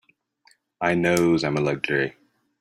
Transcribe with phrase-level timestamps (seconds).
[0.81, 2.15] I knows I'm a luxury.